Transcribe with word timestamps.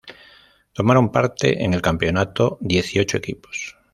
Tomaron 0.73 1.11
parte 1.11 1.63
en 1.63 1.75
el 1.75 1.83
campeonato 1.83 2.57
dieciocho 2.59 3.17
equipos. 3.17 3.77